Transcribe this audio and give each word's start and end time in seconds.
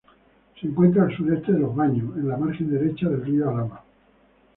Se 0.59 0.65
encuentra 0.65 1.03
al 1.03 1.15
sureste 1.15 1.51
de 1.51 1.59
los 1.59 1.75
Baños, 1.75 2.17
en 2.17 2.27
la 2.27 2.35
margen 2.35 2.71
derecha 2.71 3.07
del 3.07 3.23
río 3.23 3.47
Alhama. 3.51 3.83